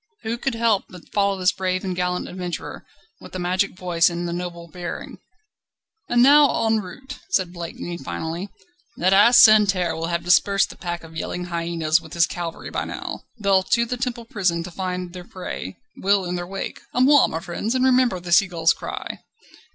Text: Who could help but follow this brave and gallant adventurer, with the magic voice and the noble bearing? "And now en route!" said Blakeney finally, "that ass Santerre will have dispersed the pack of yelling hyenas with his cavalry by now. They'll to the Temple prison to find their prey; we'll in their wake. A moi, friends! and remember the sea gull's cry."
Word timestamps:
Who 0.23 0.39
could 0.39 0.55
help 0.55 0.85
but 0.89 1.11
follow 1.13 1.37
this 1.37 1.51
brave 1.51 1.83
and 1.83 1.95
gallant 1.95 2.27
adventurer, 2.27 2.87
with 3.19 3.33
the 3.33 3.37
magic 3.37 3.77
voice 3.77 4.09
and 4.09 4.27
the 4.27 4.33
noble 4.33 4.67
bearing? 4.67 5.19
"And 6.09 6.23
now 6.23 6.65
en 6.65 6.79
route!" 6.79 7.19
said 7.29 7.53
Blakeney 7.53 7.99
finally, 7.99 8.49
"that 8.97 9.13
ass 9.13 9.37
Santerre 9.43 9.95
will 9.95 10.07
have 10.07 10.23
dispersed 10.23 10.71
the 10.71 10.75
pack 10.75 11.03
of 11.03 11.15
yelling 11.15 11.45
hyenas 11.53 12.01
with 12.01 12.13
his 12.13 12.25
cavalry 12.25 12.71
by 12.71 12.85
now. 12.85 13.25
They'll 13.37 13.61
to 13.61 13.85
the 13.85 13.95
Temple 13.95 14.25
prison 14.25 14.63
to 14.63 14.71
find 14.71 15.13
their 15.13 15.23
prey; 15.23 15.77
we'll 15.97 16.25
in 16.25 16.33
their 16.33 16.47
wake. 16.47 16.81
A 16.95 16.99
moi, 16.99 17.37
friends! 17.39 17.75
and 17.75 17.85
remember 17.85 18.19
the 18.19 18.31
sea 18.31 18.47
gull's 18.47 18.73
cry." 18.73 19.19